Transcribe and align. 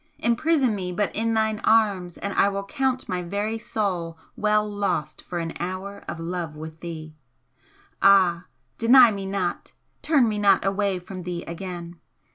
Imprison 0.17 0.73
me 0.73 0.91
but 0.91 1.15
in 1.15 1.35
thine 1.35 1.61
arms 1.63 2.17
and 2.17 2.33
I 2.33 2.49
will 2.49 2.63
count 2.63 3.07
my 3.07 3.21
very 3.21 3.59
soul 3.59 4.17
well 4.35 4.67
lost 4.67 5.21
for 5.21 5.37
an 5.37 5.53
hour 5.59 6.03
of 6.07 6.19
love 6.19 6.55
with 6.55 6.79
thee! 6.79 7.13
Ah, 8.01 8.45
deny 8.79 9.11
me 9.11 9.27
not! 9.27 9.73
turn 10.01 10.27
me 10.27 10.39
not 10.39 10.65
away 10.65 10.97
from 10.97 11.21
thee 11.21 11.43
again! 11.43 11.99